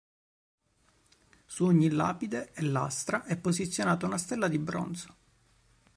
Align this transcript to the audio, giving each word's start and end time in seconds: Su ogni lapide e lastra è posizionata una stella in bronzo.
Su 1.45 1.65
ogni 1.65 1.91
lapide 1.91 2.53
e 2.55 2.63
lastra 2.63 3.23
è 3.25 3.37
posizionata 3.37 4.07
una 4.07 4.17
stella 4.17 4.51
in 4.51 4.63
bronzo. 4.63 5.15